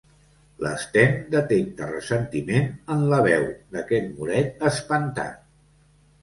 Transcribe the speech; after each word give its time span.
L'Sten 0.61 1.11
detecta 1.35 1.89
ressentiment 1.89 2.65
en 2.97 3.05
la 3.13 3.19
veu 3.27 3.45
d'aquest 3.77 4.09
moret 4.17 4.67
espantat. 4.73 5.39